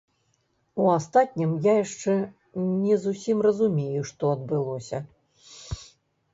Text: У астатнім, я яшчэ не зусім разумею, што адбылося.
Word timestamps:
У 0.83 0.87
астатнім, 0.93 1.51
я 1.65 1.73
яшчэ 1.83 2.15
не 2.85 2.95
зусім 3.05 3.37
разумею, 3.49 4.01
што 4.13 4.23
адбылося. 4.39 5.07